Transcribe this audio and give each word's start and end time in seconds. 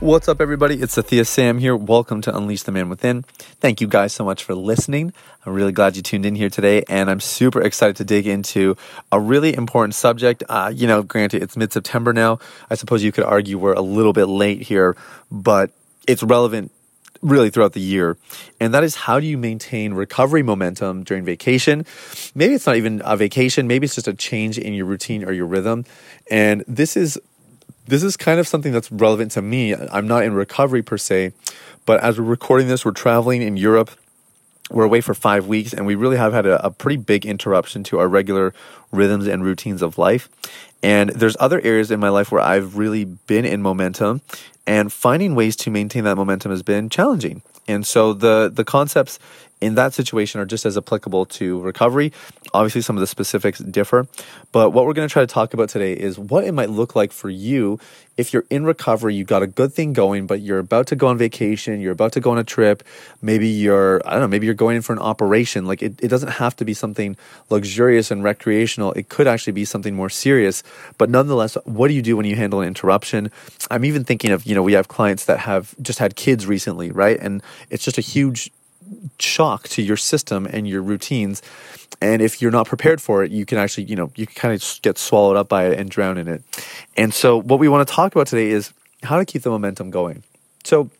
What's 0.00 0.28
up, 0.28 0.40
everybody? 0.40 0.76
It's 0.76 0.94
Sathiya 0.94 1.26
Sam 1.26 1.58
here. 1.58 1.74
Welcome 1.74 2.20
to 2.20 2.36
Unleash 2.36 2.62
the 2.62 2.70
Man 2.70 2.88
Within. 2.88 3.24
Thank 3.58 3.80
you 3.80 3.88
guys 3.88 4.12
so 4.12 4.24
much 4.24 4.44
for 4.44 4.54
listening. 4.54 5.12
I'm 5.44 5.54
really 5.54 5.72
glad 5.72 5.96
you 5.96 6.02
tuned 6.02 6.24
in 6.24 6.36
here 6.36 6.48
today, 6.48 6.84
and 6.88 7.10
I'm 7.10 7.18
super 7.18 7.60
excited 7.60 7.96
to 7.96 8.04
dig 8.04 8.28
into 8.28 8.76
a 9.10 9.18
really 9.18 9.56
important 9.56 9.96
subject. 9.96 10.44
Uh, 10.48 10.70
you 10.72 10.86
know, 10.86 11.02
granted, 11.02 11.42
it's 11.42 11.56
mid 11.56 11.72
September 11.72 12.12
now. 12.12 12.38
I 12.70 12.76
suppose 12.76 13.02
you 13.02 13.10
could 13.10 13.24
argue 13.24 13.58
we're 13.58 13.72
a 13.72 13.80
little 13.80 14.12
bit 14.12 14.26
late 14.26 14.62
here, 14.62 14.96
but 15.32 15.72
it's 16.06 16.22
relevant 16.22 16.70
really 17.20 17.50
throughout 17.50 17.72
the 17.72 17.80
year. 17.80 18.16
And 18.60 18.72
that 18.74 18.84
is 18.84 18.94
how 18.94 19.18
do 19.18 19.26
you 19.26 19.36
maintain 19.36 19.94
recovery 19.94 20.44
momentum 20.44 21.02
during 21.02 21.24
vacation? 21.24 21.84
Maybe 22.36 22.54
it's 22.54 22.68
not 22.68 22.76
even 22.76 23.02
a 23.04 23.16
vacation, 23.16 23.66
maybe 23.66 23.86
it's 23.86 23.96
just 23.96 24.06
a 24.06 24.14
change 24.14 24.58
in 24.58 24.74
your 24.74 24.86
routine 24.86 25.24
or 25.24 25.32
your 25.32 25.46
rhythm. 25.46 25.84
And 26.30 26.64
this 26.68 26.96
is 26.96 27.18
this 27.88 28.02
is 28.02 28.16
kind 28.16 28.38
of 28.38 28.46
something 28.46 28.72
that's 28.72 28.92
relevant 28.92 29.32
to 29.32 29.42
me. 29.42 29.74
I'm 29.74 30.06
not 30.06 30.22
in 30.22 30.34
recovery 30.34 30.82
per 30.82 30.98
se, 30.98 31.32
but 31.86 32.00
as 32.00 32.18
we're 32.18 32.26
recording 32.26 32.68
this, 32.68 32.84
we're 32.84 32.92
traveling 32.92 33.42
in 33.42 33.56
Europe. 33.56 33.90
We're 34.70 34.84
away 34.84 35.00
for 35.00 35.14
five 35.14 35.46
weeks, 35.46 35.72
and 35.72 35.86
we 35.86 35.94
really 35.94 36.18
have 36.18 36.34
had 36.34 36.44
a, 36.44 36.64
a 36.64 36.70
pretty 36.70 36.98
big 36.98 37.24
interruption 37.24 37.82
to 37.84 37.98
our 37.98 38.06
regular 38.06 38.52
rhythms 38.92 39.26
and 39.26 39.42
routines 39.42 39.80
of 39.80 39.96
life. 39.96 40.28
And 40.82 41.08
there's 41.10 41.36
other 41.40 41.60
areas 41.62 41.90
in 41.90 41.98
my 41.98 42.10
life 42.10 42.30
where 42.30 42.42
I've 42.42 42.76
really 42.76 43.04
been 43.04 43.46
in 43.46 43.62
momentum, 43.62 44.20
and 44.66 44.92
finding 44.92 45.34
ways 45.34 45.56
to 45.56 45.70
maintain 45.70 46.04
that 46.04 46.16
momentum 46.16 46.50
has 46.50 46.62
been 46.62 46.90
challenging. 46.90 47.40
And 47.66 47.86
so 47.86 48.12
the 48.12 48.50
the 48.52 48.64
concepts 48.64 49.18
in 49.60 49.74
that 49.74 49.94
situation 49.94 50.40
are 50.40 50.46
just 50.46 50.66
as 50.66 50.76
applicable 50.76 51.26
to 51.26 51.60
recovery. 51.60 52.12
Obviously, 52.54 52.80
some 52.80 52.96
of 52.96 53.00
the 53.00 53.06
specifics 53.06 53.58
differ, 53.58 54.06
but 54.52 54.70
what 54.70 54.86
we're 54.86 54.92
going 54.92 55.08
to 55.08 55.12
try 55.12 55.22
to 55.22 55.26
talk 55.26 55.54
about 55.54 55.68
today 55.68 55.92
is 55.92 56.18
what 56.18 56.44
it 56.44 56.52
might 56.52 56.70
look 56.70 56.94
like 56.94 57.12
for 57.12 57.30
you 57.30 57.78
if 58.18 58.32
you're 58.32 58.44
in 58.50 58.64
recovery, 58.64 59.14
you 59.14 59.24
got 59.24 59.44
a 59.44 59.46
good 59.46 59.72
thing 59.72 59.92
going, 59.92 60.26
but 60.26 60.40
you're 60.40 60.58
about 60.58 60.88
to 60.88 60.96
go 60.96 61.06
on 61.06 61.16
vacation, 61.16 61.80
you're 61.80 61.92
about 61.92 62.12
to 62.12 62.20
go 62.20 62.32
on 62.32 62.38
a 62.38 62.44
trip, 62.44 62.82
maybe 63.22 63.46
you're, 63.46 64.02
I 64.04 64.10
don't 64.10 64.22
know, 64.22 64.28
maybe 64.28 64.44
you're 64.44 64.56
going 64.56 64.74
in 64.74 64.82
for 64.82 64.92
an 64.92 64.98
operation. 64.98 65.66
Like 65.66 65.82
it, 65.82 66.02
it 66.02 66.08
doesn't 66.08 66.32
have 66.32 66.56
to 66.56 66.64
be 66.64 66.74
something 66.74 67.16
luxurious 67.48 68.10
and 68.10 68.24
recreational. 68.24 68.92
It 68.92 69.08
could 69.08 69.28
actually 69.28 69.52
be 69.52 69.64
something 69.64 69.94
more 69.94 70.10
serious. 70.10 70.64
But 70.98 71.10
nonetheless, 71.10 71.56
what 71.64 71.88
do 71.88 71.94
you 71.94 72.02
do 72.02 72.16
when 72.16 72.26
you 72.26 72.34
handle 72.34 72.60
an 72.60 72.66
interruption? 72.66 73.30
I'm 73.70 73.84
even 73.84 74.02
thinking 74.02 74.32
of, 74.32 74.44
you 74.44 74.56
know, 74.56 74.64
we 74.64 74.72
have 74.72 74.88
clients 74.88 75.24
that 75.26 75.38
have 75.38 75.76
just 75.80 76.00
had 76.00 76.16
kids 76.16 76.44
recently, 76.44 76.90
right? 76.90 77.18
And 77.20 77.40
it's 77.70 77.84
just 77.84 77.98
a 77.98 78.02
huge 78.02 78.50
shock 79.18 79.68
to 79.68 79.82
your 79.82 79.96
system 79.96 80.46
and 80.46 80.68
your 80.68 80.82
routines. 80.82 81.42
And 82.00 82.22
if 82.22 82.40
you're 82.40 82.50
not 82.50 82.66
prepared 82.66 83.00
for 83.00 83.24
it, 83.24 83.30
you 83.30 83.44
can 83.44 83.58
actually, 83.58 83.84
you 83.84 83.96
know, 83.96 84.10
you 84.14 84.26
kind 84.26 84.54
of 84.54 84.80
get 84.82 84.98
swallowed 84.98 85.36
up 85.36 85.48
by 85.48 85.66
it 85.66 85.78
and 85.78 85.90
drown 85.90 86.18
in 86.18 86.28
it. 86.28 86.42
And 86.96 87.12
so, 87.12 87.40
what 87.40 87.58
we 87.58 87.68
want 87.68 87.86
to 87.86 87.92
talk 87.92 88.14
about 88.14 88.26
today 88.26 88.50
is 88.50 88.72
how 89.02 89.18
to 89.18 89.24
keep 89.24 89.42
the 89.42 89.50
momentum 89.50 89.90
going. 89.90 90.22
So, 90.64 90.90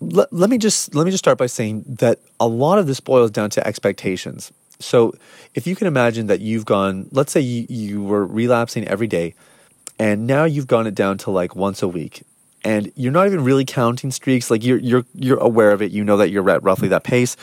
let, 0.00 0.32
let 0.32 0.50
me 0.50 0.58
just 0.58 0.94
let 0.94 1.04
me 1.04 1.10
just 1.10 1.24
start 1.24 1.38
by 1.38 1.46
saying 1.46 1.84
that 1.86 2.18
a 2.38 2.46
lot 2.46 2.78
of 2.78 2.86
this 2.86 3.00
boils 3.00 3.30
down 3.30 3.50
to 3.50 3.66
expectations. 3.66 4.52
So, 4.78 5.14
if 5.54 5.66
you 5.66 5.74
can 5.74 5.86
imagine 5.86 6.28
that 6.28 6.40
you've 6.40 6.66
gone, 6.66 7.08
let's 7.10 7.32
say 7.32 7.40
you, 7.40 7.66
you 7.68 8.02
were 8.04 8.24
relapsing 8.24 8.86
every 8.86 9.06
day, 9.06 9.34
and 9.98 10.26
now 10.26 10.44
you've 10.44 10.66
gone 10.66 10.86
it 10.86 10.94
down 10.94 11.18
to 11.18 11.30
like 11.30 11.56
once 11.56 11.82
a 11.82 11.88
week 11.88 12.22
and 12.66 12.92
you're 12.96 13.12
not 13.12 13.26
even 13.26 13.44
really 13.44 13.64
counting 13.64 14.10
streaks. 14.10 14.50
Like 14.50 14.64
you're 14.64 14.78
you're 14.78 15.04
you're 15.14 15.38
aware 15.38 15.70
of 15.70 15.80
it. 15.82 15.92
You 15.92 16.02
know 16.02 16.16
that 16.16 16.30
you're 16.30 16.48
at 16.50 16.64
roughly 16.64 16.88
that 16.88 17.04
pace, 17.04 17.36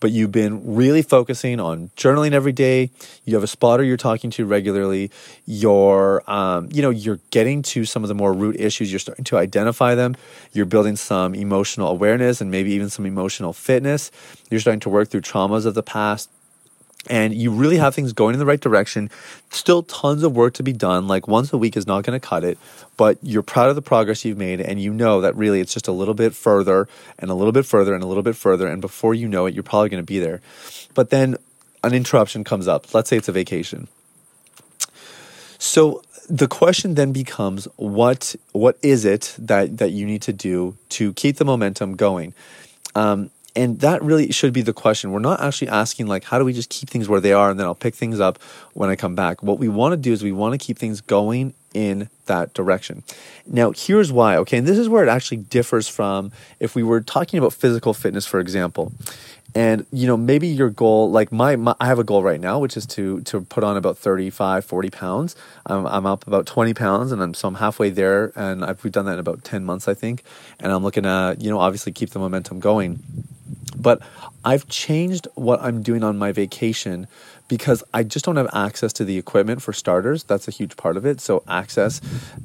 but 0.00 0.10
you've 0.10 0.32
been 0.32 0.76
really 0.76 1.00
focusing 1.00 1.58
on 1.60 1.90
journaling 1.96 2.32
every 2.32 2.52
day. 2.52 2.90
You 3.24 3.34
have 3.34 3.42
a 3.42 3.46
spotter 3.46 3.82
you're 3.82 3.96
talking 3.96 4.30
to 4.32 4.44
regularly. 4.44 5.10
You're 5.46 6.22
um, 6.30 6.68
you 6.70 6.82
know 6.82 6.90
you're 6.90 7.20
getting 7.30 7.62
to 7.62 7.86
some 7.86 8.04
of 8.04 8.08
the 8.08 8.14
more 8.14 8.34
root 8.34 8.56
issues. 8.60 8.92
You're 8.92 8.98
starting 8.98 9.24
to 9.24 9.38
identify 9.38 9.94
them. 9.94 10.14
You're 10.52 10.66
building 10.66 10.96
some 10.96 11.34
emotional 11.34 11.88
awareness 11.88 12.42
and 12.42 12.50
maybe 12.50 12.72
even 12.72 12.90
some 12.90 13.06
emotional 13.06 13.54
fitness. 13.54 14.10
You're 14.50 14.60
starting 14.60 14.80
to 14.80 14.90
work 14.90 15.08
through 15.08 15.22
traumas 15.22 15.64
of 15.64 15.72
the 15.72 15.82
past 15.82 16.28
and 17.08 17.34
you 17.34 17.50
really 17.50 17.76
have 17.76 17.94
things 17.94 18.12
going 18.12 18.34
in 18.34 18.38
the 18.38 18.46
right 18.46 18.60
direction. 18.60 19.10
Still 19.50 19.82
tons 19.82 20.22
of 20.22 20.34
work 20.34 20.54
to 20.54 20.62
be 20.62 20.72
done. 20.72 21.06
Like 21.06 21.28
once 21.28 21.52
a 21.52 21.58
week 21.58 21.76
is 21.76 21.86
not 21.86 22.04
going 22.04 22.18
to 22.18 22.26
cut 22.26 22.44
it, 22.44 22.58
but 22.96 23.18
you're 23.22 23.42
proud 23.42 23.68
of 23.68 23.76
the 23.76 23.82
progress 23.82 24.24
you've 24.24 24.38
made 24.38 24.60
and 24.60 24.80
you 24.80 24.92
know 24.92 25.20
that 25.20 25.36
really 25.36 25.60
it's 25.60 25.72
just 25.72 25.88
a 25.88 25.92
little 25.92 26.14
bit 26.14 26.34
further 26.34 26.88
and 27.18 27.30
a 27.30 27.34
little 27.34 27.52
bit 27.52 27.66
further 27.66 27.94
and 27.94 28.02
a 28.02 28.06
little 28.06 28.22
bit 28.22 28.36
further 28.36 28.66
and 28.66 28.80
before 28.80 29.14
you 29.14 29.28
know 29.28 29.46
it 29.46 29.54
you're 29.54 29.62
probably 29.62 29.88
going 29.88 30.02
to 30.02 30.06
be 30.06 30.18
there. 30.18 30.40
But 30.94 31.10
then 31.10 31.36
an 31.84 31.94
interruption 31.94 32.44
comes 32.44 32.66
up. 32.66 32.92
Let's 32.94 33.08
say 33.08 33.16
it's 33.16 33.28
a 33.28 33.32
vacation. 33.32 33.88
So 35.58 36.02
the 36.28 36.48
question 36.48 36.94
then 36.94 37.12
becomes 37.12 37.68
what 37.76 38.34
what 38.52 38.78
is 38.82 39.04
it 39.04 39.34
that 39.38 39.78
that 39.78 39.90
you 39.92 40.06
need 40.06 40.22
to 40.22 40.32
do 40.32 40.76
to 40.90 41.12
keep 41.12 41.36
the 41.36 41.44
momentum 41.44 41.94
going? 41.96 42.34
Um, 42.94 43.30
and 43.56 43.80
that 43.80 44.02
really 44.02 44.30
should 44.32 44.52
be 44.52 44.60
the 44.60 44.74
question. 44.74 45.12
We're 45.12 45.18
not 45.20 45.40
actually 45.40 45.68
asking, 45.68 46.06
like, 46.06 46.24
how 46.24 46.38
do 46.38 46.44
we 46.44 46.52
just 46.52 46.68
keep 46.68 46.90
things 46.90 47.08
where 47.08 47.20
they 47.20 47.32
are 47.32 47.50
and 47.50 47.58
then 47.58 47.66
I'll 47.66 47.74
pick 47.74 47.94
things 47.94 48.20
up 48.20 48.38
when 48.74 48.90
I 48.90 48.96
come 48.96 49.14
back. 49.14 49.42
What 49.42 49.58
we 49.58 49.68
want 49.68 49.94
to 49.94 49.96
do 49.96 50.12
is 50.12 50.22
we 50.22 50.30
want 50.30 50.52
to 50.52 50.64
keep 50.64 50.76
things 50.76 51.00
going 51.00 51.54
in 51.72 52.10
that 52.26 52.52
direction. 52.52 53.02
Now, 53.46 53.72
here's 53.74 54.12
why, 54.12 54.36
okay? 54.36 54.58
And 54.58 54.66
this 54.66 54.76
is 54.76 54.90
where 54.90 55.02
it 55.02 55.08
actually 55.08 55.38
differs 55.38 55.88
from 55.88 56.32
if 56.60 56.74
we 56.74 56.82
were 56.82 57.00
talking 57.00 57.38
about 57.38 57.54
physical 57.54 57.94
fitness, 57.94 58.26
for 58.26 58.40
example. 58.40 58.92
And, 59.54 59.86
you 59.90 60.06
know, 60.06 60.18
maybe 60.18 60.48
your 60.48 60.68
goal, 60.68 61.10
like 61.10 61.32
my, 61.32 61.56
my 61.56 61.74
I 61.80 61.86
have 61.86 61.98
a 61.98 62.04
goal 62.04 62.22
right 62.22 62.40
now, 62.40 62.58
which 62.58 62.76
is 62.76 62.84
to 62.88 63.22
to 63.22 63.40
put 63.40 63.64
on 63.64 63.78
about 63.78 63.96
35, 63.96 64.66
40 64.66 64.90
pounds. 64.90 65.34
I'm, 65.64 65.86
I'm 65.86 66.04
up 66.04 66.26
about 66.26 66.44
20 66.44 66.74
pounds 66.74 67.10
and 67.10 67.22
I'm, 67.22 67.32
so 67.32 67.48
I'm 67.48 67.54
halfway 67.54 67.88
there. 67.88 68.32
And 68.36 68.62
I've, 68.62 68.84
we've 68.84 68.92
done 68.92 69.06
that 69.06 69.14
in 69.14 69.18
about 69.18 69.44
10 69.44 69.64
months, 69.64 69.88
I 69.88 69.94
think. 69.94 70.24
And 70.60 70.72
I'm 70.72 70.82
looking 70.82 71.04
to, 71.04 71.36
you 71.38 71.48
know, 71.48 71.58
obviously 71.58 71.92
keep 71.92 72.10
the 72.10 72.18
momentum 72.18 72.60
going. 72.60 73.02
But 73.86 74.02
I've 74.44 74.66
changed 74.66 75.28
what 75.36 75.62
I'm 75.62 75.80
doing 75.80 76.02
on 76.02 76.18
my 76.18 76.32
vacation 76.32 77.06
because 77.46 77.84
I 77.94 78.02
just 78.02 78.24
don't 78.24 78.34
have 78.34 78.50
access 78.52 78.92
to 78.94 79.04
the 79.04 79.16
equipment 79.16 79.62
for 79.62 79.72
starters. 79.72 80.24
That's 80.24 80.48
a 80.48 80.50
huge 80.50 80.76
part 80.76 80.96
of 80.96 81.06
it. 81.06 81.20
So, 81.20 81.44
access 81.46 82.00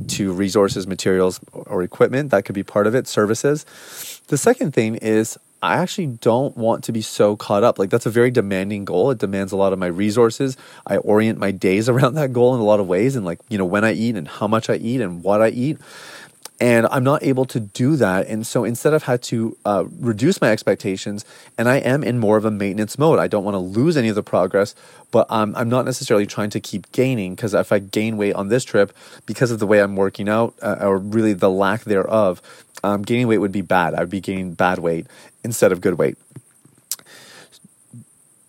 to 0.09 0.33
resources, 0.33 0.85
materials, 0.85 1.39
or 1.51 1.81
equipment, 1.81 2.29
that 2.29 2.45
could 2.45 2.53
be 2.53 2.61
part 2.61 2.85
of 2.85 2.93
it, 2.93 3.07
services. 3.07 3.65
The 4.27 4.37
second 4.37 4.75
thing 4.75 4.97
is, 4.97 5.35
I 5.63 5.77
actually 5.77 6.07
don't 6.21 6.55
want 6.55 6.83
to 6.83 6.91
be 6.91 7.01
so 7.01 7.35
caught 7.35 7.63
up. 7.63 7.79
Like, 7.79 7.89
that's 7.89 8.05
a 8.05 8.11
very 8.11 8.29
demanding 8.29 8.85
goal. 8.85 9.09
It 9.09 9.17
demands 9.17 9.51
a 9.51 9.57
lot 9.57 9.73
of 9.73 9.79
my 9.79 9.87
resources. 9.87 10.57
I 10.85 10.97
orient 10.97 11.39
my 11.39 11.49
days 11.49 11.89
around 11.93 12.13
that 12.15 12.33
goal 12.33 12.53
in 12.53 12.61
a 12.61 12.63
lot 12.63 12.79
of 12.79 12.85
ways, 12.85 13.15
and 13.15 13.25
like, 13.25 13.39
you 13.49 13.57
know, 13.57 13.65
when 13.65 13.83
I 13.83 13.93
eat 13.93 14.15
and 14.15 14.27
how 14.27 14.45
much 14.45 14.69
I 14.69 14.75
eat 14.75 15.01
and 15.01 15.23
what 15.23 15.41
I 15.41 15.49
eat 15.49 15.79
and 16.61 16.85
I'm 16.91 17.03
not 17.03 17.23
able 17.23 17.45
to 17.45 17.59
do 17.59 17.95
that. 17.95 18.27
And 18.27 18.45
so 18.45 18.63
instead, 18.63 18.93
I've 18.93 19.03
had 19.03 19.23
to 19.23 19.57
uh, 19.65 19.85
reduce 19.99 20.39
my 20.39 20.51
expectations, 20.51 21.25
and 21.57 21.67
I 21.67 21.77
am 21.77 22.03
in 22.03 22.19
more 22.19 22.37
of 22.37 22.45
a 22.45 22.51
maintenance 22.51 22.99
mode. 22.99 23.17
I 23.17 23.27
don't 23.27 23.43
want 23.43 23.55
to 23.55 23.59
lose 23.59 23.97
any 23.97 24.09
of 24.09 24.15
the 24.15 24.21
progress, 24.21 24.75
but 25.09 25.25
um, 25.31 25.55
I'm 25.57 25.69
not 25.69 25.85
necessarily 25.85 26.27
trying 26.27 26.51
to 26.51 26.59
keep 26.59 26.91
gaining 26.91 27.33
because 27.33 27.55
if 27.55 27.71
I 27.71 27.79
gain 27.79 28.15
weight 28.15 28.35
on 28.35 28.49
this 28.49 28.63
trip 28.63 28.95
because 29.25 29.49
of 29.49 29.57
the 29.57 29.65
way 29.65 29.81
I'm 29.81 29.95
working 29.95 30.29
out, 30.29 30.53
uh, 30.61 30.77
or 30.81 30.99
really 30.99 31.33
the 31.33 31.49
lack 31.49 31.83
thereof, 31.83 32.43
um, 32.83 33.01
gaining 33.01 33.27
weight 33.27 33.39
would 33.39 33.51
be 33.51 33.61
bad. 33.61 33.95
I 33.95 34.01
would 34.01 34.11
be 34.11 34.21
gaining 34.21 34.53
bad 34.53 34.77
weight 34.77 35.07
instead 35.43 35.71
of 35.71 35.81
good 35.81 35.97
weight. 35.97 36.15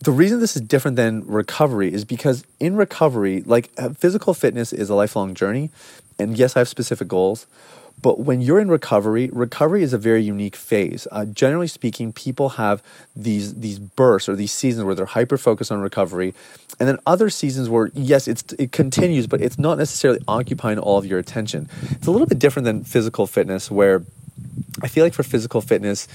The 0.01 0.13
reason 0.13 0.41
this 0.41 0.55
is 0.55 0.61
different 0.61 0.99
than 0.99 1.25
recovery 1.27 1.95
is 1.95 2.05
because 2.05 2.45
in 2.61 2.77
recovery, 2.77 3.43
like 3.47 3.71
uh, 3.79 3.91
physical 3.91 4.35
fitness 4.35 4.75
is 4.75 4.91
a 4.91 4.95
lifelong 4.95 5.33
journey. 5.33 5.71
And 6.19 6.37
yes, 6.37 6.57
I 6.57 6.61
have 6.61 6.69
specific 6.69 7.09
goals, 7.09 7.47
but 8.03 8.21
when 8.21 8.41
you're 8.41 8.61
in 8.61 8.69
recovery, 8.69 9.31
recovery 9.33 9.83
is 9.83 9.93
a 9.93 9.99
very 9.99 10.23
unique 10.23 10.57
phase. 10.57 11.07
Uh, 11.13 11.25
generally 11.25 11.69
speaking, 11.69 12.13
people 12.13 12.51
have 12.51 12.83
these 13.15 13.55
these 13.55 13.79
bursts 13.79 14.29
or 14.29 14.37
these 14.37 14.53
seasons 14.53 14.85
where 14.85 14.95
they're 14.95 15.07
hyper 15.07 15.39
focused 15.39 15.71
on 15.71 15.81
recovery, 15.81 16.35
and 16.79 16.89
then 16.89 16.99
other 17.07 17.31
seasons 17.31 17.69
where 17.69 17.91
yes, 17.95 18.27
it's 18.27 18.45
it 18.59 18.73
continues, 18.73 19.27
but 19.27 19.41
it's 19.41 19.59
not 19.59 19.79
necessarily 19.79 20.21
occupying 20.27 20.79
all 20.79 20.99
of 20.99 21.07
your 21.07 21.19
attention. 21.19 21.69
It's 21.91 22.07
a 22.07 22.11
little 22.11 22.27
bit 22.27 22.41
different 22.41 22.65
than 22.65 22.85
physical 22.85 23.27
fitness, 23.27 23.71
where 23.71 24.03
I 24.83 24.89
feel 24.89 25.05
like 25.05 25.15
for 25.15 25.23
physical 25.23 25.61
fitness, 25.61 26.09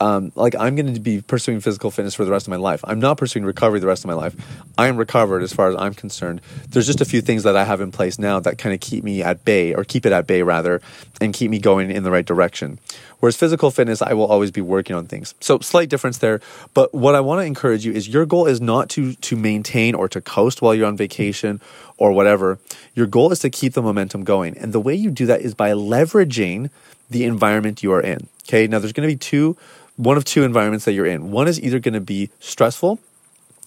um, 0.00 0.32
like 0.34 0.54
I'm 0.54 0.76
going 0.76 0.94
to 0.94 1.00
be 1.00 1.20
pursuing 1.20 1.60
physical 1.60 1.90
fitness 1.90 2.14
for 2.14 2.24
the 2.24 2.30
rest 2.30 2.46
of 2.46 2.50
my 2.50 2.56
life. 2.56 2.80
I'm 2.84 3.00
not 3.00 3.18
pursuing 3.18 3.44
recovery 3.44 3.80
the 3.80 3.86
rest 3.86 4.04
of 4.04 4.08
my 4.08 4.14
life. 4.14 4.34
I 4.78 4.86
am 4.86 4.96
recovered 4.96 5.42
as 5.42 5.52
far 5.52 5.68
as 5.68 5.76
I'm 5.76 5.92
concerned. 5.92 6.40
There's 6.68 6.86
just 6.86 7.00
a 7.00 7.04
few 7.04 7.20
things 7.20 7.42
that 7.42 7.56
I 7.56 7.64
have 7.64 7.80
in 7.80 7.90
place 7.90 8.18
now 8.18 8.40
that 8.40 8.58
kind 8.58 8.74
of 8.74 8.80
keep 8.80 9.02
me 9.04 9.22
at 9.22 9.44
bay, 9.44 9.74
or 9.74 9.84
keep 9.84 10.06
it 10.06 10.12
at 10.12 10.26
bay 10.26 10.42
rather, 10.42 10.80
and 11.20 11.34
keep 11.34 11.50
me 11.50 11.58
going 11.58 11.90
in 11.90 12.04
the 12.04 12.10
right 12.10 12.24
direction. 12.24 12.78
Whereas 13.20 13.36
physical 13.36 13.70
fitness, 13.70 14.02
I 14.02 14.12
will 14.12 14.26
always 14.26 14.50
be 14.50 14.60
working 14.60 14.94
on 14.94 15.06
things. 15.06 15.34
So 15.40 15.58
slight 15.60 15.88
difference 15.88 16.18
there. 16.18 16.40
But 16.74 16.94
what 16.94 17.14
I 17.14 17.20
want 17.20 17.40
to 17.40 17.44
encourage 17.44 17.84
you 17.84 17.92
is 17.92 18.08
your 18.08 18.26
goal 18.26 18.46
is 18.46 18.60
not 18.60 18.88
to 18.90 19.14
to 19.14 19.36
maintain 19.36 19.94
or 19.94 20.08
to 20.08 20.20
coast 20.20 20.62
while 20.62 20.74
you're 20.74 20.86
on 20.86 20.96
vacation 20.96 21.60
or 21.96 22.12
whatever. 22.12 22.58
Your 22.94 23.06
goal 23.06 23.32
is 23.32 23.40
to 23.40 23.50
keep 23.50 23.72
the 23.72 23.82
momentum 23.82 24.24
going. 24.24 24.56
And 24.58 24.72
the 24.72 24.80
way 24.80 24.94
you 24.94 25.10
do 25.10 25.26
that 25.26 25.40
is 25.40 25.54
by 25.54 25.70
leveraging 25.72 26.70
the 27.10 27.24
environment 27.24 27.82
you 27.82 27.92
are 27.92 28.00
in. 28.00 28.28
Okay. 28.48 28.66
Now 28.66 28.78
there's 28.78 28.92
going 28.92 29.08
to 29.08 29.12
be 29.14 29.18
two, 29.18 29.56
one 29.96 30.16
of 30.16 30.24
two 30.24 30.42
environments 30.42 30.84
that 30.84 30.92
you're 30.92 31.06
in. 31.06 31.30
One 31.30 31.48
is 31.48 31.60
either 31.60 31.78
going 31.78 31.94
to 31.94 32.00
be 32.00 32.30
stressful. 32.40 32.98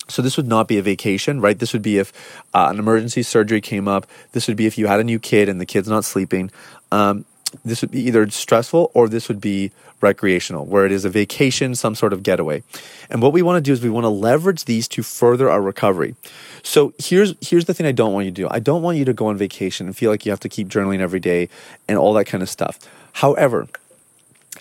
So 0.08 0.22
this 0.22 0.38
would 0.38 0.48
not 0.48 0.68
be 0.68 0.78
a 0.80 0.82
vacation, 0.82 1.40
right? 1.40 1.58
This 1.58 1.72
would 1.72 1.84
be 1.84 2.00
if 2.00 2.12
uh, 2.54 2.70
an 2.72 2.80
emergency 2.80 3.22
surgery 3.22 3.62
came 3.62 3.88
up. 3.88 4.08
This 4.32 4.48
would 4.48 4.58
be 4.58 4.66
if 4.66 4.78
you 4.78 4.88
had 4.88 5.00
a 5.00 5.04
new 5.04 5.20
kid 5.20 5.50
and 5.50 5.62
the 5.62 5.68
kid's 5.68 5.88
not 5.88 6.04
sleeping. 6.04 6.50
Um, 6.92 7.26
this 7.64 7.82
would 7.82 7.92
be 7.92 8.02
either 8.02 8.30
stressful 8.30 8.92
or 8.94 9.08
this 9.08 9.28
would 9.28 9.42
be 9.42 9.72
recreational, 10.02 10.66
where 10.66 10.86
it 10.86 10.92
is 10.92 11.04
a 11.04 11.10
vacation, 11.10 11.76
some 11.76 11.94
sort 11.96 12.14
of 12.14 12.24
getaway. 12.24 12.64
And 13.10 13.22
what 13.22 13.34
we 13.34 13.42
want 13.42 13.58
to 13.58 13.62
do 13.62 13.74
is 13.74 13.82
we 13.82 13.90
want 13.90 14.06
to 14.06 14.10
leverage 14.10 14.66
these 14.66 14.88
to 14.90 15.04
further 15.04 15.50
our 15.50 15.62
recovery. 15.62 16.16
So 16.64 16.94
here's 16.98 17.36
here's 17.42 17.66
the 17.66 17.74
thing 17.74 17.86
I 17.86 17.92
don't 17.92 18.14
want 18.14 18.26
you 18.26 18.32
to 18.32 18.42
do. 18.42 18.48
I 18.50 18.60
don't 18.60 18.82
want 18.82 18.98
you 18.98 19.06
to 19.06 19.14
go 19.14 19.28
on 19.28 19.38
vacation 19.38 19.88
and 19.88 19.98
feel 19.98 20.10
like 20.12 20.26
you 20.26 20.32
have 20.32 20.40
to 20.42 20.50
keep 20.50 20.70
journaling 20.70 21.00
every 21.00 21.20
day 21.20 21.50
and 21.88 21.98
all 21.98 22.14
that 22.14 22.26
kind 22.26 22.44
of 22.44 22.50
stuff. 22.50 22.80
However, 23.14 23.68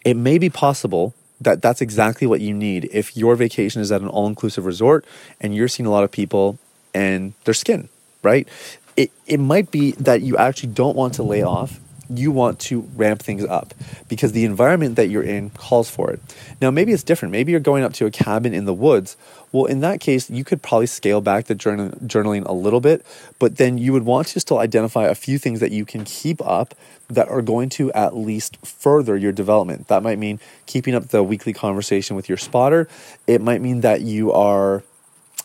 it 0.04 0.16
may 0.16 0.38
be 0.38 0.50
possible 0.50 1.14
that 1.40 1.62
that's 1.62 1.80
exactly 1.80 2.26
what 2.26 2.40
you 2.40 2.52
need 2.52 2.88
if 2.92 3.16
your 3.16 3.36
vacation 3.36 3.80
is 3.80 3.92
at 3.92 4.00
an 4.00 4.08
all-inclusive 4.08 4.64
resort 4.66 5.04
and 5.40 5.54
you're 5.54 5.68
seeing 5.68 5.86
a 5.86 5.90
lot 5.90 6.04
of 6.04 6.10
people 6.10 6.58
and 6.94 7.34
their 7.44 7.54
skin, 7.54 7.88
right? 8.22 8.48
It 8.96 9.12
it 9.26 9.38
might 9.38 9.70
be 9.70 9.92
that 9.92 10.22
you 10.22 10.36
actually 10.36 10.72
don't 10.72 10.96
want 10.96 11.14
to 11.14 11.22
lay 11.22 11.42
off 11.42 11.78
you 12.10 12.30
want 12.30 12.58
to 12.58 12.80
ramp 12.94 13.22
things 13.22 13.44
up 13.44 13.74
because 14.08 14.32
the 14.32 14.44
environment 14.44 14.96
that 14.96 15.08
you're 15.08 15.22
in 15.22 15.50
calls 15.50 15.90
for 15.90 16.10
it. 16.10 16.20
Now, 16.60 16.70
maybe 16.70 16.92
it's 16.92 17.02
different. 17.02 17.32
Maybe 17.32 17.52
you're 17.52 17.60
going 17.60 17.84
up 17.84 17.92
to 17.94 18.06
a 18.06 18.10
cabin 18.10 18.54
in 18.54 18.64
the 18.64 18.74
woods. 18.74 19.16
Well, 19.52 19.64
in 19.64 19.80
that 19.80 20.00
case, 20.00 20.28
you 20.28 20.44
could 20.44 20.62
probably 20.62 20.86
scale 20.86 21.20
back 21.20 21.46
the 21.46 21.54
journal- 21.54 21.90
journaling 22.04 22.46
a 22.46 22.52
little 22.52 22.80
bit, 22.80 23.04
but 23.38 23.56
then 23.56 23.78
you 23.78 23.92
would 23.92 24.04
want 24.04 24.28
to 24.28 24.40
still 24.40 24.58
identify 24.58 25.04
a 25.04 25.14
few 25.14 25.38
things 25.38 25.60
that 25.60 25.70
you 25.70 25.84
can 25.84 26.04
keep 26.04 26.44
up 26.44 26.74
that 27.08 27.28
are 27.28 27.40
going 27.40 27.70
to 27.70 27.90
at 27.92 28.16
least 28.16 28.58
further 28.64 29.16
your 29.16 29.32
development. 29.32 29.88
That 29.88 30.02
might 30.02 30.18
mean 30.18 30.40
keeping 30.66 30.94
up 30.94 31.08
the 31.08 31.22
weekly 31.22 31.54
conversation 31.54 32.16
with 32.16 32.28
your 32.28 32.38
spotter. 32.38 32.88
It 33.26 33.40
might 33.40 33.62
mean 33.62 33.80
that 33.80 34.02
you 34.02 34.32
are 34.32 34.82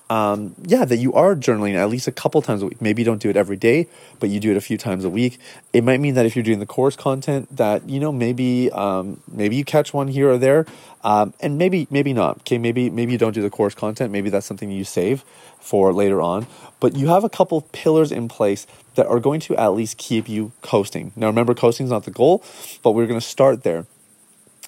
um, 0.09 0.55
yeah, 0.63 0.85
that 0.85 0.97
you 0.97 1.13
are 1.13 1.35
journaling 1.35 1.75
at 1.75 1.89
least 1.89 2.07
a 2.07 2.11
couple 2.11 2.41
times 2.41 2.61
a 2.61 2.67
week. 2.67 2.81
Maybe 2.81 3.01
you 3.01 3.05
don't 3.05 3.21
do 3.21 3.29
it 3.29 3.37
every 3.37 3.55
day, 3.55 3.87
but 4.19 4.29
you 4.29 4.39
do 4.39 4.51
it 4.51 4.57
a 4.57 4.61
few 4.61 4.77
times 4.77 5.05
a 5.05 5.09
week. 5.09 5.39
It 5.71 5.83
might 5.83 5.99
mean 5.99 6.13
that 6.15 6.25
if 6.25 6.35
you're 6.35 6.43
doing 6.43 6.59
the 6.59 6.65
course 6.65 6.95
content, 6.95 7.55
that 7.55 7.89
you 7.89 7.99
know 7.99 8.11
maybe 8.11 8.69
um, 8.71 9.21
maybe 9.31 9.55
you 9.55 9.63
catch 9.63 9.93
one 9.93 10.09
here 10.09 10.29
or 10.29 10.37
there, 10.37 10.65
um, 11.03 11.33
and 11.39 11.57
maybe 11.57 11.87
maybe 11.89 12.13
not. 12.13 12.39
Okay, 12.39 12.57
maybe 12.57 12.89
maybe 12.89 13.13
you 13.13 13.17
don't 13.17 13.33
do 13.33 13.41
the 13.41 13.49
course 13.49 13.73
content. 13.73 14.11
Maybe 14.11 14.29
that's 14.29 14.45
something 14.45 14.69
you 14.69 14.83
save 14.83 15.23
for 15.59 15.93
later 15.93 16.21
on. 16.21 16.47
But 16.79 16.95
you 16.95 17.07
have 17.07 17.23
a 17.23 17.29
couple 17.29 17.61
pillars 17.71 18.11
in 18.11 18.27
place 18.27 18.67
that 18.95 19.07
are 19.07 19.19
going 19.19 19.39
to 19.39 19.55
at 19.55 19.69
least 19.69 19.97
keep 19.97 20.27
you 20.27 20.51
coasting. 20.61 21.13
Now, 21.15 21.27
remember, 21.27 21.53
coasting 21.53 21.85
is 21.85 21.91
not 21.91 22.03
the 22.03 22.11
goal, 22.11 22.43
but 22.83 22.91
we're 22.91 23.07
going 23.07 23.19
to 23.19 23.25
start 23.25 23.63
there. 23.63 23.85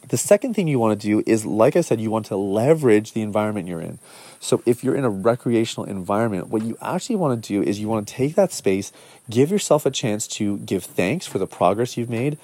The 0.09 0.17
second 0.17 0.53
thing 0.53 0.67
you 0.67 0.77
want 0.77 0.99
to 0.99 1.07
do 1.07 1.23
is, 1.25 1.45
like 1.45 1.75
I 1.75 1.81
said, 1.81 1.99
you 1.99 2.11
want 2.11 2.27
to 2.27 2.35
leverage 2.35 3.13
the 3.13 3.21
environment 3.21 3.67
you're 3.67 3.81
in. 3.81 3.97
So, 4.39 4.61
if 4.65 4.83
you're 4.83 4.95
in 4.95 5.03
a 5.03 5.09
recreational 5.09 5.89
environment, 5.89 6.49
what 6.49 6.61
you 6.61 6.77
actually 6.81 7.15
want 7.15 7.43
to 7.43 7.47
do 7.47 7.67
is 7.67 7.79
you 7.79 7.87
want 7.87 8.07
to 8.07 8.13
take 8.13 8.35
that 8.35 8.51
space, 8.51 8.91
give 9.29 9.49
yourself 9.49 9.85
a 9.85 9.91
chance 9.91 10.27
to 10.27 10.57
give 10.59 10.83
thanks 10.83 11.25
for 11.25 11.39
the 11.39 11.47
progress 11.47 11.97
you've 11.97 12.09
made, 12.09 12.37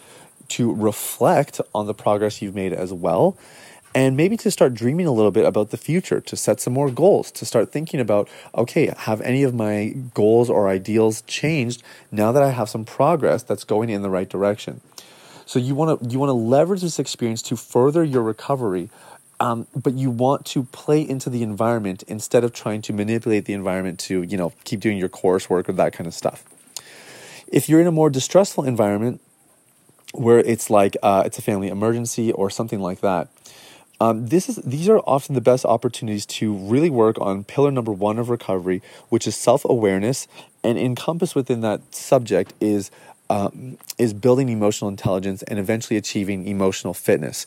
to 0.49 0.73
reflect 0.73 1.61
on 1.75 1.85
the 1.85 1.93
progress 1.93 2.41
you've 2.41 2.55
made 2.55 2.73
as 2.73 2.91
well, 2.91 3.37
and 3.93 4.15
maybe 4.17 4.37
to 4.37 4.49
start 4.49 4.73
dreaming 4.73 5.05
a 5.05 5.11
little 5.11 5.31
bit 5.31 5.45
about 5.45 5.69
the 5.69 5.77
future, 5.77 6.21
to 6.21 6.35
set 6.35 6.59
some 6.59 6.73
more 6.73 6.89
goals, 6.89 7.31
to 7.31 7.45
start 7.45 7.71
thinking 7.71 7.99
about, 7.99 8.29
okay, 8.55 8.93
have 8.97 9.21
any 9.21 9.43
of 9.43 9.53
my 9.53 9.93
goals 10.13 10.49
or 10.49 10.67
ideals 10.67 11.21
changed 11.23 11.83
now 12.11 12.31
that 12.31 12.41
I 12.41 12.49
have 12.49 12.69
some 12.69 12.85
progress 12.85 13.43
that's 13.43 13.63
going 13.63 13.89
in 13.89 14.01
the 14.01 14.09
right 14.09 14.29
direction? 14.29 14.81
So 15.45 15.59
you 15.59 15.75
want 15.75 16.01
to 16.01 16.09
you 16.09 16.19
want 16.19 16.29
to 16.29 16.33
leverage 16.33 16.81
this 16.81 16.99
experience 16.99 17.41
to 17.43 17.55
further 17.55 18.03
your 18.03 18.23
recovery, 18.23 18.89
um, 19.39 19.67
but 19.75 19.93
you 19.93 20.09
want 20.09 20.45
to 20.47 20.63
play 20.65 21.01
into 21.07 21.29
the 21.29 21.43
environment 21.43 22.03
instead 22.07 22.43
of 22.43 22.53
trying 22.53 22.81
to 22.83 22.93
manipulate 22.93 23.45
the 23.45 23.53
environment 23.53 23.99
to 24.01 24.23
you 24.23 24.37
know 24.37 24.53
keep 24.63 24.79
doing 24.79 24.97
your 24.97 25.09
coursework 25.09 25.67
or 25.69 25.73
that 25.73 25.93
kind 25.93 26.07
of 26.07 26.13
stuff. 26.13 26.43
If 27.47 27.67
you're 27.67 27.81
in 27.81 27.87
a 27.87 27.91
more 27.91 28.09
distressful 28.09 28.63
environment, 28.63 29.19
where 30.13 30.39
it's 30.39 30.69
like 30.69 30.97
uh, 31.01 31.23
it's 31.25 31.37
a 31.37 31.41
family 31.41 31.67
emergency 31.67 32.31
or 32.31 32.49
something 32.49 32.79
like 32.79 33.01
that. 33.01 33.29
Um, 33.99 34.27
this 34.27 34.49
is 34.49 34.55
these 34.57 34.89
are 34.89 34.97
often 34.99 35.35
the 35.35 35.41
best 35.41 35.63
opportunities 35.63 36.25
to 36.25 36.53
really 36.53 36.89
work 36.89 37.21
on 37.21 37.43
pillar 37.43 37.69
number 37.69 37.91
one 37.91 38.17
of 38.17 38.29
recovery, 38.29 38.81
which 39.09 39.27
is 39.27 39.35
self 39.35 39.63
awareness, 39.63 40.27
and 40.63 40.77
encompassed 40.77 41.35
within 41.35 41.61
that 41.61 41.93
subject 41.93 42.53
is 42.59 42.89
um, 43.31 43.77
is 43.97 44.13
building 44.13 44.49
emotional 44.49 44.89
intelligence 44.89 45.41
and 45.43 45.57
eventually 45.57 45.95
achieving 45.95 46.45
emotional 46.45 46.93
fitness. 46.93 47.45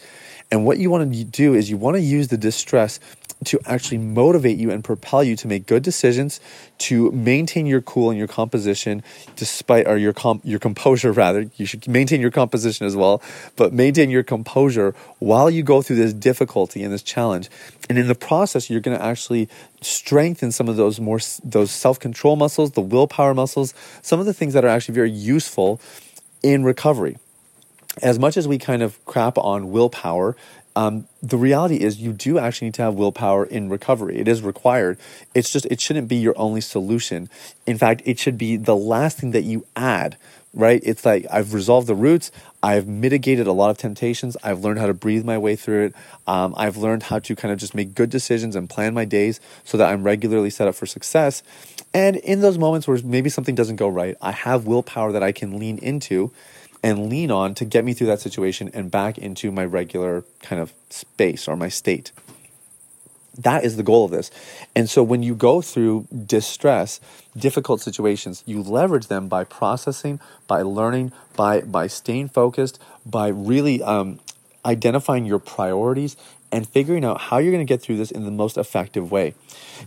And 0.50 0.64
what 0.64 0.78
you 0.78 0.88
want 0.88 1.12
to 1.12 1.25
do 1.25 1.52
is 1.52 1.69
you 1.69 1.76
want 1.76 1.96
to 1.96 2.00
use 2.00 2.28
the 2.28 2.38
distress 2.38 2.98
to 3.44 3.61
actually 3.67 3.99
motivate 3.99 4.58
you 4.58 4.70
and 4.70 4.82
propel 4.82 5.23
you 5.23 5.37
to 5.37 5.46
make 5.46 5.67
good 5.67 5.82
decisions, 5.82 6.41
to 6.79 7.11
maintain 7.12 7.67
your 7.67 7.81
cool 7.81 8.11
and 8.11 8.19
your 8.19 8.29
composition, 8.29 9.02
despite 9.37 9.87
or 9.87 9.96
your 9.96 10.12
comp, 10.12 10.43
your 10.44 10.58
composure 10.58 11.12
rather. 11.25 11.50
You 11.56 11.67
should 11.67 11.87
maintain 11.87 12.20
your 12.20 12.31
composition 12.31 12.87
as 12.87 12.96
well, 12.96 13.23
but 13.56 13.73
maintain 13.73 14.11
your 14.11 14.23
composure 14.23 14.94
while 15.19 15.50
you 15.50 15.62
go 15.62 15.82
through 15.82 15.96
this 15.96 16.12
difficulty 16.12 16.82
and 16.82 16.93
this 16.93 17.02
challenge. 17.02 17.49
And 17.88 17.99
in 17.99 18.08
the 18.08 18.14
process, 18.14 18.70
you're 18.70 18.81
going 18.81 18.96
to 18.96 19.05
actually 19.05 19.49
strengthen 19.81 20.50
some 20.50 20.69
of 20.69 20.76
those 20.76 21.00
more 21.00 21.20
those 21.43 21.70
self 21.70 21.99
control 22.00 22.37
muscles, 22.37 22.73
the 22.73 22.81
willpower 22.81 23.35
muscles, 23.35 23.75
some 24.02 24.20
of 24.20 24.26
the 24.26 24.35
things 24.35 24.55
that 24.55 24.64
are 24.64 24.69
actually 24.69 24.94
very 24.94 25.11
useful 25.11 25.81
in 26.43 26.64
recovery 26.64 27.17
as 28.02 28.19
much 28.19 28.37
as 28.37 28.49
we 28.49 28.58
kind 28.58 28.82
of 28.82 29.02
crap 29.05 29.38
on 29.38 29.70
willpower 29.70 30.37
um, 30.76 31.06
the 31.23 31.37
reality 31.37 31.76
is 31.76 32.00
you 32.00 32.12
do 32.12 32.38
actually 32.38 32.69
need 32.69 32.75
to 32.75 32.82
have 32.82 32.94
willpower 32.94 33.44
in 33.44 33.69
recovery. 33.69 34.19
It 34.19 34.26
is 34.26 34.43
required. 34.43 34.99
It's 35.35 35.50
just, 35.50 35.67
it 35.67 35.81
shouldn't 35.81 36.09
be 36.09 36.17
your 36.17 36.35
only 36.37 36.61
solution. 36.61 37.29
In 37.67 37.79
fact, 37.79 38.03
it 38.05 38.19
should 38.19 38.37
be 38.37 38.56
the 38.56 38.76
last 38.76 39.19
thing 39.19 39.31
that 39.31 39.44
you 39.44 39.67
add, 39.76 40.17
right? 40.53 40.81
It's 40.85 41.05
like 41.05 41.26
I've 41.31 41.55
resolved 41.55 41.87
the 41.87 41.94
roots. 41.94 42.32
I've 42.61 42.88
mitigated 42.88 43.47
a 43.47 43.52
lot 43.52 43.71
of 43.71 43.78
temptations. 43.78 44.37
I've 44.43 44.64
learned 44.64 44.81
how 44.81 44.87
to 44.87 44.95
breathe 44.95 45.25
my 45.25 45.38
way 45.38 45.54
through 45.54 45.87
it. 45.87 45.95
Um, 46.26 46.54
I've 46.57 46.76
learned 46.76 47.04
how 47.04 47.21
to 47.21 47.37
kind 47.37 47.52
of 47.52 47.59
just 47.59 47.75
make 47.75 47.95
good 47.95 48.11
decisions 48.11 48.57
and 48.57 48.69
plan 48.69 48.95
my 48.95 49.04
days 49.04 49.40
so 49.64 49.78
that 49.78 49.93
I'm 49.93 50.02
regularly 50.02 50.50
set 50.50 50.66
up 50.66 50.75
for 50.75 50.87
success. 50.87 51.45
And 51.93 52.16
in 52.16 52.40
those 52.40 52.59
moments 52.59 52.88
where 52.88 52.99
maybe 53.04 53.31
something 53.31 53.54
doesn't 53.54 53.76
go 53.76 53.87
right, 53.87 54.16
I 54.21 54.33
have 54.33 54.66
willpower 54.66 55.12
that 55.12 55.23
I 55.23 55.31
can 55.31 55.59
lean 55.61 55.78
into 55.78 56.33
and 56.85 57.09
lean 57.09 57.31
on 57.31 57.55
to 57.55 57.64
get 57.64 57.83
me 57.83 57.95
through 57.95 58.09
that 58.09 58.21
situation 58.21 58.71
and 58.75 58.91
back 58.91 59.17
into 59.17 59.50
my 59.50 59.64
regular 59.64 60.23
kind 60.43 60.61
of 60.61 60.75
space 60.91 61.49
or 61.49 61.57
my 61.57 61.71
state. 61.71 62.12
That 63.38 63.64
is 63.64 63.76
the 63.76 63.83
goal 63.83 64.05
of 64.05 64.11
this. 64.11 64.31
And 64.76 64.88
so 64.88 65.03
when 65.03 65.23
you 65.23 65.35
go 65.35 65.62
through 65.62 66.07
distress, 66.26 67.00
difficult 67.35 67.81
situations, 67.81 68.45
you 68.47 68.62
leverage 68.62 69.07
them 69.07 69.29
by 69.29 69.45
processing, 69.45 70.21
by 70.47 70.61
learning, 70.61 71.12
by 71.35 71.62
by 71.62 71.87
staying 71.87 72.29
focused, 72.29 72.79
by 73.07 73.29
really 73.29 73.83
um, 73.83 74.21
identifying 74.64 75.25
your 75.25 75.38
priorities 75.38 76.17
and 76.53 76.69
figuring 76.69 77.05
out 77.05 77.19
how 77.23 77.38
you're 77.38 77.50
going 77.50 77.67
to 77.67 77.73
get 77.73 77.81
through 77.81 77.97
this 77.97 78.11
in 78.11 78.25
the 78.26 78.31
most 78.31 78.59
effective 78.59 79.11
way. 79.11 79.35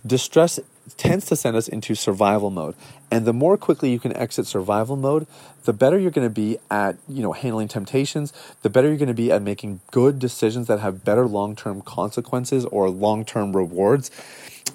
Distress 0.05 0.59
tends 0.95 1.25
to 1.25 1.35
send 1.35 1.57
us 1.57 1.67
into 1.67 1.95
survival 1.95 2.49
mode. 2.49 2.75
And 3.11 3.25
the 3.25 3.33
more 3.33 3.57
quickly 3.57 3.91
you 3.91 3.99
can 3.99 4.15
exit 4.15 4.47
survival 4.47 4.95
mode, 4.95 5.27
the 5.63 5.73
better 5.73 5.99
you're 5.99 6.11
going 6.11 6.27
to 6.27 6.33
be 6.33 6.57
at, 6.71 6.97
you 7.09 7.21
know, 7.21 7.33
handling 7.33 7.67
temptations, 7.67 8.31
the 8.61 8.69
better 8.69 8.87
you're 8.87 8.97
going 8.97 9.07
to 9.07 9.13
be 9.13 9.31
at 9.31 9.41
making 9.41 9.81
good 9.91 10.19
decisions 10.19 10.67
that 10.67 10.79
have 10.79 11.03
better 11.03 11.27
long-term 11.27 11.81
consequences 11.81 12.65
or 12.65 12.89
long-term 12.89 13.55
rewards, 13.55 14.11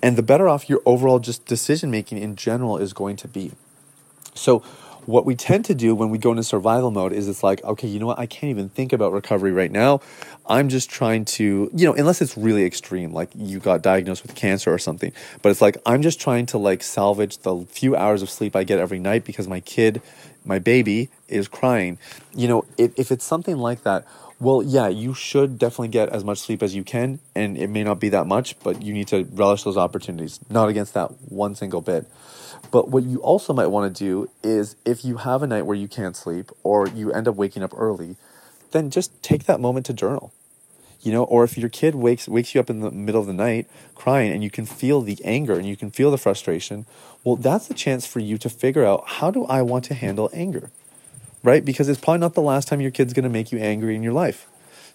and 0.03 0.17
the 0.17 0.23
better 0.23 0.49
off 0.49 0.69
your 0.69 0.83
overall 0.85 1.19
just 1.19 1.47
decision 1.47 1.91
making 1.91 2.19
in 2.19 2.37
general 2.37 2.77
is 2.77 2.93
going 2.93 3.17
to 3.17 3.29
be. 3.29 3.53
So 4.35 4.63
what 5.07 5.25
we 5.25 5.35
tend 5.35 5.65
to 5.67 5.75
do 5.75 5.95
when 5.95 6.11
we 6.11 6.19
go 6.19 6.31
into 6.31 6.43
survival 6.43 6.91
mode 6.91 7.13
is 7.13 7.29
it's 7.29 7.43
like, 7.43 7.63
okay, 7.65 7.89
you 7.89 7.99
know 7.99 8.07
what? 8.07 8.19
I 8.19 8.27
can't 8.27 8.51
even 8.51 8.69
think 8.69 8.93
about 8.93 9.13
recovery 9.13 9.53
right 9.53 9.71
now. 9.71 10.01
I'm 10.47 10.69
just 10.69 10.91
trying 10.91 11.25
to, 11.25 11.71
you 11.75 11.87
know, 11.87 11.95
unless 11.95 12.21
it's 12.21 12.37
really 12.37 12.65
extreme, 12.65 13.13
like 13.13 13.31
you 13.35 13.59
got 13.59 13.83
diagnosed 13.83 14.23
with 14.23 14.35
cancer 14.35 14.73
or 14.73 14.79
something. 14.79 15.13
But 15.41 15.51
it's 15.51 15.61
like, 15.61 15.77
I'm 15.87 16.03
just 16.03 16.21
trying 16.21 16.47
to 16.47 16.59
like 16.59 16.83
salvage 16.83 17.39
the 17.39 17.65
few 17.69 17.97
hours 17.97 18.23
of 18.23 18.31
sleep 18.31 18.55
I 18.55 18.65
get 18.65 18.79
every 18.79 18.99
night 18.99 19.25
because 19.25 19.49
my 19.49 19.61
kid 19.61 20.03
my 20.45 20.59
baby 20.59 21.09
is 21.29 21.49
crying. 21.49 21.99
You 22.35 22.49
know, 22.49 22.65
if, 22.77 22.99
if 22.99 23.13
it's 23.13 23.25
something 23.25 23.57
like 23.59 23.83
that, 23.85 24.05
well, 24.43 24.61
yeah, 24.61 24.89
you 24.89 25.15
should 25.15 25.57
definitely 25.57 25.89
get 25.89 26.09
as 26.09 26.25
much 26.25 26.39
sleep 26.39 26.65
as 26.65 26.75
you 26.75 26.83
can, 26.83 27.21
and 27.35 27.57
it 27.57 27.71
may 27.71 27.85
not 27.85 28.01
be 28.01 28.09
that 28.09 28.27
much, 28.27 28.59
but 28.61 28.83
you 28.83 28.93
need 28.93 29.07
to 29.09 29.25
relish 29.33 29.63
those 29.63 29.77
opportunities, 29.77 30.41
not 30.51 30.69
against 30.69 30.95
that 30.95 31.11
one 31.31 31.55
single 31.55 31.81
bit. 31.81 32.07
But 32.73 32.89
what 32.89 33.05
you 33.05 33.19
also 33.19 33.53
might 33.53 33.69
want 33.69 33.95
to 33.95 34.05
do 34.05 34.31
is 34.43 34.75
if 34.85 35.05
you 35.05 35.19
have 35.19 35.45
a 35.45 35.47
night 35.47 35.63
where 35.63 35.77
you 35.77 35.87
can't 35.87 36.17
sleep 36.17 36.51
or 36.65 36.89
you 36.89 37.13
end 37.13 37.29
up 37.29 37.37
waking 37.37 37.63
up 37.63 37.73
early, 37.77 38.17
then 38.73 38.91
just 38.91 39.23
take 39.23 39.45
that 39.45 39.61
moment 39.61 39.87
to 39.87 39.93
journal. 39.93 40.33
You 41.03 41.13
know, 41.13 41.25
or 41.25 41.45
if 41.45 41.57
your 41.57 41.69
kid 41.69 41.95
wakes 41.95 42.29
wakes 42.29 42.55
you 42.55 42.61
up 42.61 42.71
in 42.71 42.81
the 42.81 42.91
middle 42.91 43.21
of 43.21 43.27
the 43.27 43.33
night 43.33 43.69
crying 43.95 44.33
and 44.33 44.43
you 44.43 44.51
can 44.51 44.67
feel 44.67 45.03
the 45.03 45.19
anger 45.25 45.55
and 45.55 45.67
you 45.67 45.77
can 45.77 45.91
feel 45.91 46.11
the 46.11 46.19
frustration, 46.19 46.87
well, 47.23 47.37
that's 47.37 47.71
a 47.71 47.75
chance 47.75 48.07
for 48.07 48.21
you 48.21 48.39
to 48.39 48.49
figure 48.49 48.85
out 48.85 49.05
how 49.07 49.31
do 49.31 49.45
I 49.47 49.63
want 49.63 49.85
to 49.87 49.95
handle 49.95 50.31
anger? 50.33 50.71
Right? 51.43 51.65
Because 51.65 51.89
it's 51.89 52.01
probably 52.01 52.21
not 52.21 52.35
the 52.35 52.43
last 52.43 52.69
time 52.69 52.81
your 52.81 52.91
kid's 52.91 53.13
going 53.13 53.25
to 53.25 53.31
make 53.31 53.51
you 53.51 53.59
angry 53.59 53.97
in 53.97 54.03
your 54.03 54.13
life. 54.13 54.47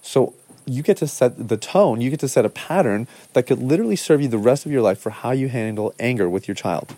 So 0.01 0.33
you 0.65 0.83
get 0.83 0.97
to 0.97 1.07
set 1.07 1.47
the 1.47 1.57
tone, 1.57 2.01
you 2.01 2.09
get 2.09 2.19
to 2.19 2.27
set 2.27 2.45
a 2.45 2.49
pattern 2.49 3.07
that 3.33 3.43
could 3.47 3.59
literally 3.59 3.95
serve 3.95 4.21
you 4.21 4.27
the 4.27 4.37
rest 4.37 4.65
of 4.65 4.71
your 4.71 4.81
life 4.81 4.99
for 4.99 5.09
how 5.09 5.31
you 5.31 5.49
handle 5.49 5.93
anger 5.99 6.29
with 6.29 6.47
your 6.47 6.55
child. 6.55 6.95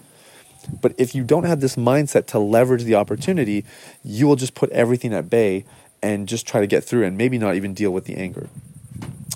But 0.81 0.93
if 0.97 1.15
you 1.15 1.23
don't 1.23 1.45
have 1.45 1.61
this 1.61 1.75
mindset 1.75 2.25
to 2.27 2.39
leverage 2.39 2.83
the 2.83 2.95
opportunity, 2.95 3.65
you 4.03 4.27
will 4.27 4.35
just 4.35 4.55
put 4.55 4.69
everything 4.71 5.13
at 5.13 5.29
bay 5.29 5.65
and 6.01 6.27
just 6.27 6.47
try 6.47 6.61
to 6.61 6.67
get 6.67 6.83
through 6.83 7.05
and 7.05 7.17
maybe 7.17 7.37
not 7.37 7.55
even 7.55 7.73
deal 7.73 7.91
with 7.91 8.05
the 8.05 8.15
anger. 8.15 8.49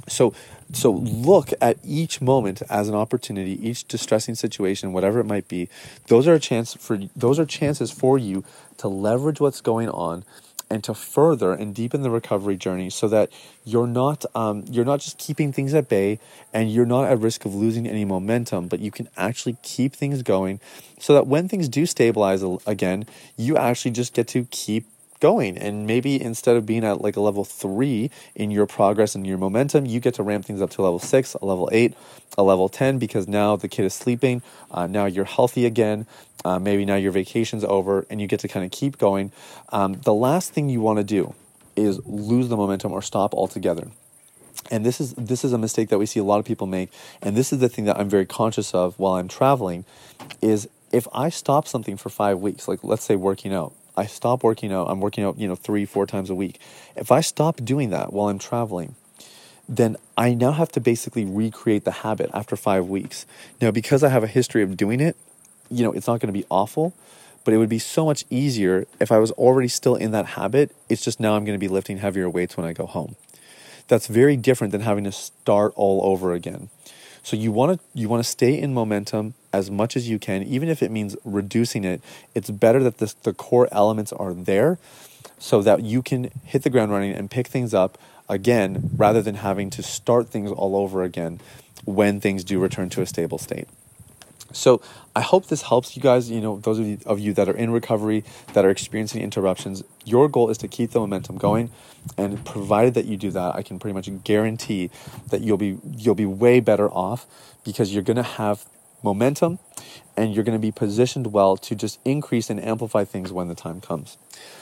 So 0.08 0.34
so 0.74 0.92
look 0.92 1.52
at 1.62 1.78
each 1.84 2.22
moment 2.22 2.62
as 2.70 2.90
an 2.90 2.96
opportunity, 2.96 3.60
each 3.68 3.88
distressing 3.88 4.36
situation, 4.36 4.94
whatever 4.94 5.20
it 5.20 5.26
might 5.26 5.48
be. 5.48 5.70
Those 6.08 6.28
are 6.28 6.34
a 6.34 6.40
chance 6.40 6.74
for 6.74 6.98
those 7.16 7.40
are 7.40 7.46
chances 7.46 7.92
for 7.92 8.18
you 8.18 8.44
to 8.78 8.88
leverage 8.88 9.40
what's 9.40 9.62
going 9.62 9.90
on 9.90 10.24
and 10.70 10.84
to 10.84 10.94
further 10.94 11.54
and 11.54 11.76
deepen 11.76 12.02
the 12.02 12.10
recovery 12.10 12.56
journey 12.56 12.90
so 12.90 13.08
that 13.08 13.30
you're 13.64 13.88
not 13.88 14.26
um, 14.34 14.64
you're 14.70 14.86
not 14.86 15.00
just 15.00 15.18
keeping 15.18 15.54
things 15.54 15.74
at 15.74 15.88
bay 15.88 16.20
and 16.52 16.72
you're 16.72 16.86
not 16.86 17.06
at 17.06 17.20
risk 17.20 17.46
of 17.46 17.54
losing 17.54 17.88
any 17.88 18.06
momentum 18.06 18.68
but 18.68 18.80
you 18.80 18.90
can 18.90 19.08
actually 19.16 19.56
keep 19.62 19.94
things 19.94 20.24
going 20.24 20.60
so 21.00 21.14
that 21.14 21.28
when 21.28 21.48
things 21.48 21.70
do 21.70 21.86
stabilize 21.86 22.44
again 22.66 23.06
you 23.38 23.56
actually 23.56 23.92
just 23.92 24.14
get 24.14 24.28
to 24.28 24.46
keep 24.46 24.86
going. 25.24 25.58
And 25.58 25.88
maybe 25.88 26.22
instead 26.22 26.58
of 26.58 26.66
being 26.66 26.84
at 26.84 27.00
like 27.00 27.16
a 27.16 27.22
level 27.22 27.46
three 27.46 28.12
in 28.36 28.52
your 28.52 28.68
progress 28.68 29.16
and 29.16 29.26
your 29.26 29.38
momentum, 29.38 29.86
you 29.86 30.02
get 30.02 30.16
to 30.16 30.24
ramp 30.24 30.44
things 30.44 30.62
up 30.62 30.70
to 30.72 30.82
level 30.82 31.00
six, 31.00 31.34
a 31.36 31.46
level 31.46 31.70
eight, 31.72 31.94
a 32.38 32.44
level 32.44 32.68
10 32.68 33.00
because 33.00 33.26
now 33.26 33.56
the 33.56 33.70
kid 33.70 33.86
is 33.86 33.94
sleeping. 33.94 34.42
Uh, 34.70 34.86
now 34.86 35.06
you're 35.06 35.24
healthy 35.24 35.66
again. 35.66 36.06
Uh, 36.44 36.60
maybe 36.60 36.84
now 36.84 36.96
your 36.96 37.14
vacation's 37.14 37.64
over 37.64 38.06
and 38.10 38.20
you 38.20 38.28
get 38.28 38.42
to 38.42 38.50
kind 38.50 38.66
of 38.66 38.72
keep 38.72 38.98
going. 38.98 39.32
Um, 39.70 39.94
the 39.94 40.14
last 40.14 40.52
thing 40.52 40.68
you 40.68 40.82
want 40.82 40.98
to 40.98 41.06
do 41.06 41.34
is 41.78 42.06
lose 42.06 42.50
the 42.50 42.58
momentum 42.58 42.92
or 42.92 43.02
stop 43.02 43.34
altogether 43.34 43.88
and 44.70 44.86
this 44.86 45.02
is 45.02 45.14
this 45.16 45.44
is 45.44 45.52
a 45.52 45.58
mistake 45.58 45.90
that 45.90 45.98
we 45.98 46.06
see 46.06 46.20
a 46.20 46.24
lot 46.24 46.40
of 46.40 46.46
people 46.46 46.68
make 46.68 46.90
and 47.24 47.36
this 47.36 47.52
is 47.52 47.58
the 47.60 47.68
thing 47.68 47.86
that 47.86 47.98
i'm 48.00 48.08
very 48.08 48.26
conscious 48.26 48.74
of 48.76 48.98
while 49.00 49.16
i'm 49.16 49.28
traveling 49.28 49.84
is 50.42 50.70
if 50.92 51.08
i 51.12 51.28
stop 51.30 51.68
something 51.68 51.98
for 51.98 52.10
five 52.10 52.38
weeks 52.38 52.68
like 52.68 52.84
let's 52.84 53.04
say 53.04 53.16
working 53.16 53.52
out 53.52 53.74
I 53.96 54.06
stop 54.06 54.44
working 54.44 54.72
out, 54.72 54.90
I'm 54.90 55.00
working 55.00 55.24
out, 55.24 55.38
you 55.38 55.48
know, 55.48 55.56
three, 55.56 55.86
four 55.86 56.06
times 56.06 56.30
a 56.30 56.36
week. 56.36 56.60
If 56.96 57.12
I 57.12 57.22
stop 57.22 57.58
doing 57.64 57.90
that 57.92 58.12
while 58.12 58.30
I'm 58.30 58.40
traveling, 58.40 58.96
then 59.70 59.98
I 60.18 60.34
now 60.34 60.52
have 60.52 60.72
to 60.74 60.80
basically 60.80 61.26
recreate 61.26 61.86
the 61.86 61.92
habit 61.92 62.30
after 62.34 62.56
five 62.56 62.88
weeks. 62.88 63.26
Now, 63.62 63.72
because 63.72 64.04
I 64.04 64.10
have 64.10 64.24
a 64.24 64.28
history 64.28 64.64
of 64.64 64.76
doing 64.76 65.00
it, 65.00 65.16
you 65.70 65.84
know, 65.84 65.92
it's 65.92 66.08
not 66.08 66.20
going 66.20 66.34
to 66.34 66.38
be 66.38 66.46
awful, 66.50 66.94
but 67.44 67.54
it 67.54 67.58
would 67.58 67.70
be 67.70 67.80
so 67.80 68.06
much 68.06 68.26
easier 68.30 68.88
if 69.00 69.12
I 69.12 69.20
was 69.20 69.32
already 69.32 69.68
still 69.68 69.96
in 69.96 70.12
that 70.12 70.26
habit. 70.26 70.72
It's 70.90 71.04
just 71.04 71.20
now 71.20 71.36
I'm 71.36 71.46
going 71.46 71.58
to 71.58 71.64
be 71.64 71.68
lifting 71.68 72.00
heavier 72.00 72.30
weights 72.30 72.58
when 72.58 72.66
I 72.66 72.74
go 72.74 72.86
home. 72.86 73.16
That's 73.88 74.08
very 74.08 74.38
different 74.38 74.72
than 74.72 74.82
having 74.82 75.04
to 75.04 75.12
start 75.12 75.74
all 75.76 76.02
over 76.04 76.34
again. 76.34 76.70
So 77.22 77.38
you 77.38 77.52
want 77.52 77.80
to 77.80 77.86
you 77.94 78.10
want 78.10 78.24
to 78.24 78.30
stay 78.30 78.60
in 78.60 78.74
momentum 78.74 79.34
as 79.54 79.72
much 79.72 79.96
as 79.96 80.10
you 80.10 80.20
can, 80.20 80.44
even 80.44 80.68
if 80.68 80.82
it 80.84 80.92
means 80.92 81.16
reducing 81.24 81.86
it. 81.86 82.02
It's 82.34 82.50
better 82.50 82.84
that 82.84 82.98
this, 82.98 83.14
the 83.14 83.34
core 83.34 83.70
elements 83.72 84.12
are 84.12 84.34
there, 84.34 84.80
so 85.38 85.62
that 85.62 85.84
you 85.84 86.02
can 86.02 86.32
hit 86.44 86.64
the 86.64 86.70
ground 86.70 86.92
running 86.92 87.14
and 87.14 87.30
pick 87.30 87.48
things 87.48 87.74
up 87.74 87.98
again, 88.28 88.90
rather 88.96 89.22
than 89.22 89.36
having 89.36 89.70
to 89.70 89.84
start 89.84 90.30
things 90.30 90.52
all 90.52 90.76
over 90.76 91.04
again 91.04 91.40
when 91.86 92.20
things 92.20 92.44
do 92.44 92.60
return 92.60 92.90
to 92.90 93.02
a 93.02 93.06
stable 93.06 93.38
state. 93.38 93.68
So 94.54 94.82
I 95.16 95.22
hope 95.22 95.48
this 95.48 95.64
helps 95.64 95.96
you 95.96 96.02
guys. 96.02 96.30
You 96.30 96.40
know, 96.40 96.58
those 96.58 96.80
of 96.80 96.86
you, 96.86 97.00
of 97.06 97.20
you, 97.20 97.34
that 97.34 97.50
are 97.50 97.56
in 97.56 97.72
recovery, 97.72 98.24
that 98.54 98.64
are 98.64 98.70
experiencing 98.70 99.22
interruptions, 99.22 99.84
your 100.06 100.30
goal 100.30 100.50
is 100.50 100.58
to 100.60 100.68
keep 100.68 100.92
the 100.92 101.00
momentum 101.00 101.38
going. 101.38 101.72
And 102.18 102.46
provided 102.46 102.96
that 102.96 103.06
you 103.06 103.16
do 103.16 103.32
that, 103.32 103.56
I 103.56 103.64
can 103.64 103.80
pretty 103.80 103.94
much 103.94 104.10
guarantee 104.24 104.90
that 105.30 105.42
you'll 105.42 105.58
be 105.58 105.78
you'll 105.96 106.16
be 106.16 106.26
way 106.26 106.60
better 106.60 106.90
off 106.90 107.26
because 107.64 107.94
you're 107.94 108.04
going 108.04 108.18
to 108.18 108.24
have 108.24 108.66
momentum 109.04 109.60
and 110.16 110.34
you're 110.34 110.44
going 110.44 110.58
to 110.58 110.62
be 110.62 110.72
positioned 110.72 111.28
well 111.28 111.58
to 111.58 111.76
just 111.76 112.00
increase 112.06 112.50
and 112.50 112.64
amplify 112.64 113.04
things 113.04 113.32
when 113.32 113.48
the 113.48 113.56
time 113.56 113.82
comes. 113.82 114.18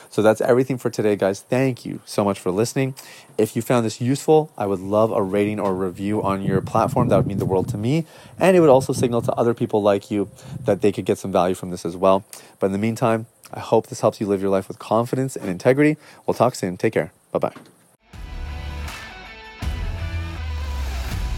So 0.10 0.22
that's 0.22 0.42
everything 0.42 0.78
for 0.78 0.90
today, 0.90 1.16
guys. 1.16 1.42
Thank 1.42 1.86
you 1.86 2.02
so 2.06 2.26
much 2.26 2.38
for 2.38 2.52
listening. 2.52 2.96
If 3.38 3.56
you 3.56 3.62
found 3.62 3.86
this 3.86 4.02
useful, 4.02 4.52
I 4.58 4.66
would 4.66 4.80
love 4.80 5.12
a 5.12 5.24
rating 5.24 5.60
or 5.60 5.74
review 5.74 6.22
on 6.22 6.42
your 6.42 6.60
platform. 6.62 7.08
That 7.08 7.16
would 7.16 7.28
mean 7.28 7.38
the 7.38 7.46
world 7.46 7.70
to 7.70 7.78
me. 7.78 8.06
And 8.38 8.58
it 8.58 8.60
would 8.60 8.70
also 8.70 8.92
signal 8.92 9.22
to 9.22 9.32
other 9.34 9.54
people 9.54 9.82
like 9.82 10.12
you 10.12 10.30
that 10.66 10.82
they 10.82 10.92
could 10.92 11.06
get 11.06 11.18
some 11.18 11.32
value 11.32 11.56
from 11.56 11.70
this 11.70 11.86
as 11.86 11.96
well. 11.96 12.26
But 12.60 12.68
in 12.68 12.72
the 12.74 12.78
meantime, 12.78 13.28
I 13.54 13.62
hope 13.62 13.88
this 13.88 14.02
helps 14.02 14.20
you 14.20 14.28
live 14.28 14.42
your 14.42 14.52
life 14.52 14.68
with 14.68 14.80
confidence 14.80 15.38
and 15.38 15.50
integrity. 15.50 15.98
We'll 16.26 16.34
talk 16.34 16.56
soon. 16.56 16.76
Take 16.76 16.94
care. 16.94 17.14
Bye 17.32 17.40
bye. 17.40 17.71